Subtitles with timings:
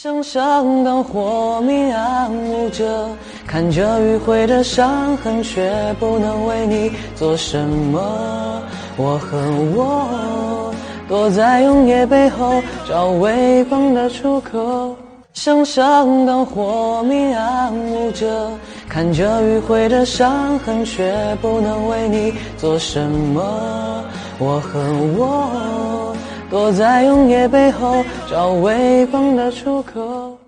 [0.00, 3.08] 想像当火明暗舞着，
[3.48, 8.62] 看着迂回的伤痕，却不能为你做什么。
[8.96, 9.36] 我和
[9.74, 10.72] 我
[11.08, 14.94] 躲在永夜背后，找微光的出口。
[15.32, 18.52] 想像当火明暗舞着，
[18.88, 21.12] 看着迂回的伤痕，却
[21.42, 24.04] 不能为你做什么。
[24.38, 24.78] 我和
[25.18, 25.97] 我。
[26.50, 30.38] 躲在永夜背后，找微光的出口。